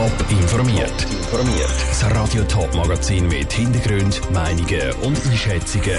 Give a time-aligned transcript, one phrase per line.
[0.00, 1.02] Top informiert.
[1.02, 1.74] Informiert.
[1.90, 5.98] Das Radio Top Magazin mit Hintergrund, Meinungen und Einschätzungen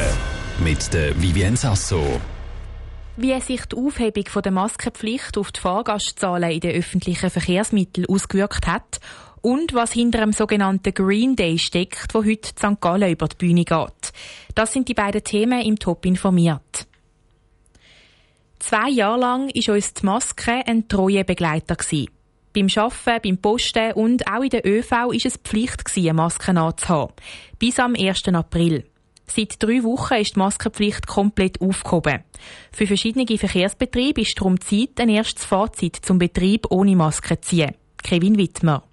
[0.58, 2.20] mit der Vivien Sasso.
[3.16, 9.02] Wie sich die Aufhebung der Maskenpflicht auf die Fahrgastzahlen in den öffentlichen Verkehrsmitteln ausgewirkt hat
[9.42, 12.82] und was hinter dem sogenannten Green Day steckt, wo heute St.
[12.82, 14.14] Gallen über die Bühne geht.
[14.56, 16.88] Das sind die beiden Themen im Top informiert.
[18.58, 21.78] Zwei Jahre lang war uns die Maske ein treuer Begleiter.
[22.54, 27.16] Beim Arbeiten, beim Posten und auch in der ÖV war es Pflicht, eine Maske anzuhaben.
[27.58, 28.28] Bis am 1.
[28.28, 28.86] April.
[29.26, 32.26] Seit drei Wochen ist die Maskenpflicht komplett aufgehoben.
[32.74, 37.76] Für verschiedene Verkehrsbetriebe ist darum Zeit, ein erstes Fazit zum Betrieb ohne Maske zu ziehen.
[38.04, 38.84] Kevin Wittmer.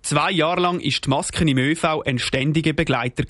[0.00, 3.24] Zwei Jahre lang ist die Maske im ÖV ein ständiger Begleiter.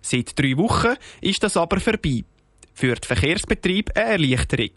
[0.00, 2.24] Seit drei Wochen ist das aber vorbei.
[2.72, 4.70] Für den Verkehrsbetrieb eine Erleichterung.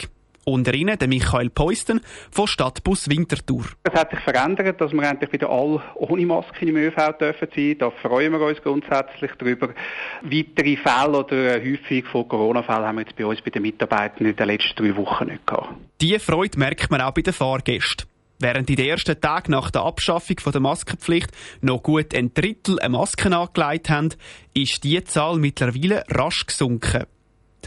[0.47, 3.65] Unter ihnen der Michael Peusten von Stadtbus Winterthur.
[3.83, 7.75] Es hat sich verändert, dass wir endlich wieder alle ohne Maske im ÖV dürfen sein.
[7.79, 9.69] Da freuen wir uns grundsätzlich darüber.
[10.21, 14.35] Weitere Fälle oder Häufung von Corona-Fällen haben wir jetzt bei uns bei den Mitarbeitern in
[14.35, 15.69] den letzten drei Wochen nicht gehabt.
[15.99, 18.07] Diese Freude merkt man auch bei den Fahrgästen.
[18.39, 22.89] Während in den ersten Tagen nach der Abschaffung der Maskenpflicht noch gut ein Drittel eine
[22.89, 24.09] Maske angelegt haben,
[24.53, 27.05] ist die Zahl mittlerweile rasch gesunken.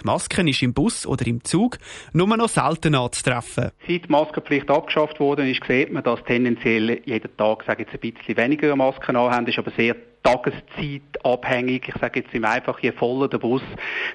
[0.00, 1.78] Die Masken ist im Bus oder im Zug
[2.12, 3.70] nur noch selten anzutreffen.
[3.86, 8.12] Seit die Maskenpflicht abgeschafft worden ist, sieht man, dass tendenziell jeden Tag sage jetzt, ein
[8.12, 11.88] bisschen weniger Masken anhaben, ist aber sehr tageszeitabhängig.
[11.88, 13.62] Ich sage jetzt im einfach, je voller der Bus,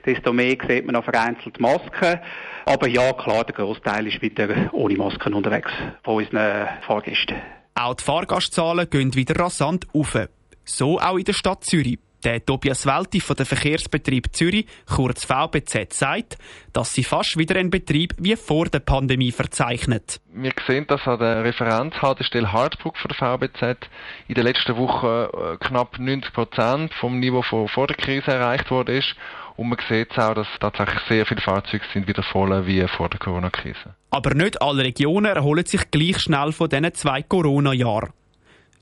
[0.05, 2.19] desto mehr sieht man auch vereinzelt Masken.
[2.65, 5.71] Aber ja, klar, der Großteil ist wieder ohne Masken unterwegs
[6.03, 7.35] von unseren Fahrgästen.
[7.75, 10.17] Auch die Fahrgastzahlen gehen wieder rasant auf.
[10.63, 11.99] So auch in der Stadt Zürich.
[12.23, 16.37] Der Tobias Welti von der Verkehrsbetrieb Zürich, kurz VBZ, sagt,
[16.71, 20.21] dass sie fast wieder einen Betrieb wie vor der Pandemie verzeichnet.
[20.31, 23.89] Wir sehen das an der Referenzhaltestelle Hardbrook von der VBZ
[24.29, 28.71] in den letzten Wochen äh, knapp 90 Prozent vom Niveau von vor der Krise erreicht
[28.71, 29.15] worden ist.
[29.57, 33.19] Und man sieht auch, dass tatsächlich sehr viele Fahrzeuge sind wieder voll wie vor der
[33.19, 33.95] Corona-Krise.
[34.11, 38.13] Aber nicht alle Regionen erholen sich gleich schnell von diesen zwei Corona-Jahren.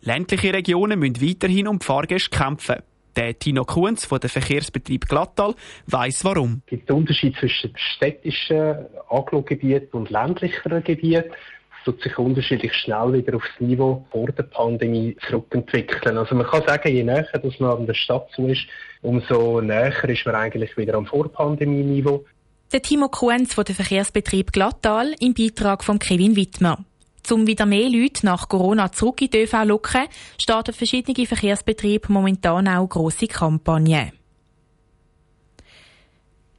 [0.02, 2.84] Ländliche Regionen müssen weiterhin um die Fahrgäste kämpfen.
[3.16, 5.54] Der Tino Kunz von der Verkehrsbetrieb Glattal
[5.88, 6.62] weiß warum.
[6.66, 11.32] Es gibt einen Unterschied zwischen städtischen Agglogebieten und ländlicheren Gebieten
[11.78, 16.18] Es tut sich unterschiedlich schnell wieder aufs Niveau vor der Pandemie zurückentwickeln.
[16.18, 18.66] Also man kann sagen, je näher dass man an der Stadt zu ist,
[19.02, 22.24] umso näher ist man eigentlich wieder am Vorpandemie-Niveau.
[22.72, 26.86] Der Timo Kuenz von der Verkehrsbetrieb Glattal im Beitrag von Kevin Wittmer.
[27.30, 32.68] Um wieder mehr Leute nach Corona zurück in die ÖV locken, starten verschiedene Verkehrsbetriebe momentan
[32.68, 34.12] auch grosse Kampagnen.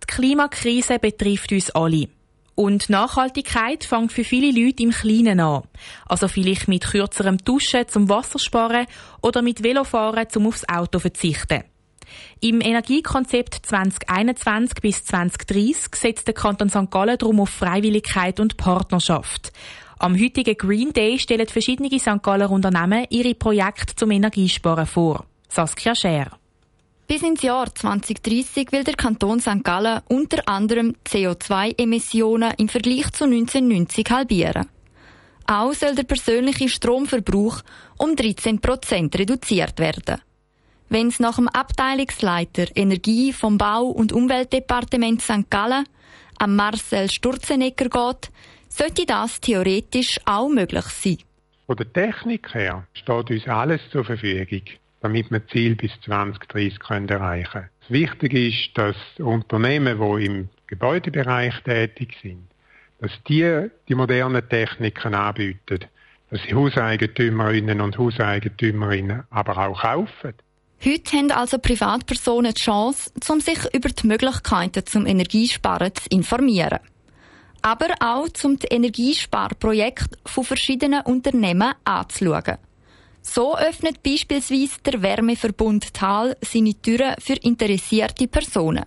[0.03, 2.09] Die Klimakrise betrifft uns alle.
[2.55, 5.63] Und Nachhaltigkeit fängt für viele Leute im Kleinen an.
[6.07, 8.87] Also vielleicht mit kürzerem Duschen zum Wassersparen
[9.23, 11.65] oder mit Velofahren zum aufs Auto verzichten.
[12.41, 16.91] Im Energiekonzept 2021 bis 2030 setzt der Kanton St.
[16.91, 19.53] Gallen darum auf Freiwilligkeit und Partnerschaft.
[20.03, 22.21] Am heutigen Green Day stellen verschiedene St.
[22.25, 25.27] Galler Unternehmen ihre Projekte zum Energiesparen vor.
[25.49, 26.33] Saskia Scher.
[27.07, 29.63] Bis ins Jahr 2030 will der Kanton St.
[29.63, 34.67] Gallen unter anderem CO2-Emissionen im Vergleich zu 1990 halbieren.
[35.47, 37.63] Auch soll der persönliche Stromverbrauch
[37.97, 40.21] um 13 Prozent reduziert werden.
[40.89, 45.49] Wenn es nach dem Abteilungsleiter Energie vom Bau- und Umweltdepartement St.
[45.49, 45.87] Gallen,
[46.39, 48.33] am Marcel Sturzenegger geht,
[48.77, 51.19] sollte das theoretisch auch möglich sein.
[51.67, 54.63] Von der Technik her steht uns alles zur Verfügung,
[55.01, 57.69] damit wir Ziel bis 2030 können erreichen können.
[57.81, 62.49] Das Wichtige ist, dass Unternehmen, die im Gebäudebereich tätig sind,
[63.01, 65.85] dass die die modernen Techniken anbieten,
[66.31, 70.35] dass die Hauseigentümerinnen und Hauseigentümerinnen aber auch kaufen.
[70.85, 76.81] Heute haben also Privatpersonen die Chance, um sich über die Möglichkeiten zum Energiesparen zu informieren
[77.63, 82.59] aber auch zum Energiesparprojekt von verschiedenen Unternehmen anzuschauen.
[83.23, 88.85] So öffnet beispielsweise der Wärmeverbund Tal seine Türen für interessierte Personen.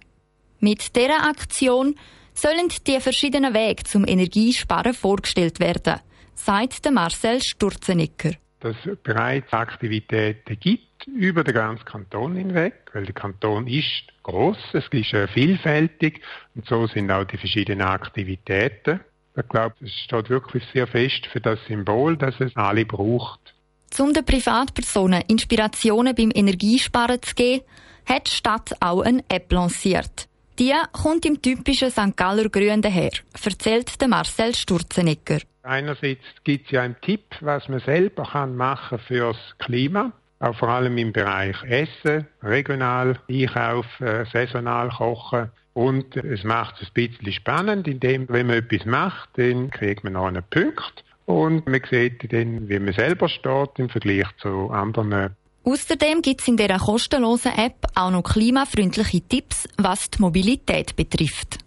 [0.59, 1.95] Mit dieser Aktion
[2.33, 6.01] sollen die verschiedenen Wege zum Energiesparen vorgestellt werden,
[6.35, 8.33] sagt Marcel Sturzenegger
[8.65, 14.57] dass es bereits Aktivitäten gibt über den ganzen Kanton hinweg, weil der Kanton ist groß,
[14.73, 16.21] es ist äh, vielfältig
[16.55, 18.99] und so sind auch die verschiedenen Aktivitäten.
[19.37, 23.53] Ich glaube, es steht wirklich sehr fest für das Symbol, dass es alle braucht.
[23.99, 27.63] Um den Privatpersonen Inspirationen beim Energiesparen zu geben,
[28.05, 30.27] hat die Stadt auch eine App lanciert.
[30.57, 32.15] Die kommt im typischen St.
[32.15, 33.11] Galler Grün daher,
[33.43, 35.39] erzählt der Marcel Sturzenegger.
[35.63, 40.13] Einerseits gibt es ja einen Tipp, was man selber kann machen fürs Klima.
[40.39, 45.49] Auch vor allem im Bereich Essen, regional einkaufen, äh, saisonal kochen.
[45.73, 50.13] Und es macht es ein bisschen spannend, indem, wenn man etwas macht, dann kriegt man
[50.13, 51.03] noch einen Punkt.
[51.25, 55.35] Und man sieht dann, wie man selber steht im Vergleich zu anderen
[55.65, 61.57] Außerdem gibt es in dieser kostenlosen App auch noch klimafreundliche Tipps, was die Mobilität betrifft.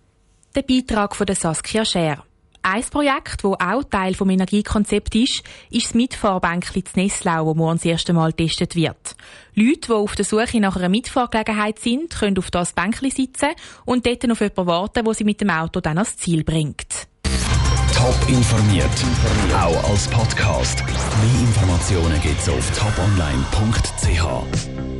[0.54, 2.24] Der Beitrag von der Saskia Scher.
[2.62, 7.78] Ein Projekt, das auch Teil des Energiekonzepts ist, ist das Mitfahrbänkchen zu Nesslau, das morgen
[7.78, 9.16] das erste Mal getestet wird.
[9.54, 13.50] Leute, die auf der Suche nach einer Mitfahrgelegenheit sind, können auf das Bänkchen sitzen
[13.84, 17.08] und dort auf jemanden warten, wo sie mit dem Auto dann ans Ziel bringt.
[17.94, 18.86] Top informiert,
[19.54, 20.84] auch als Podcast.
[20.84, 24.97] Mehr Informationen gibt's auf toponline.ch.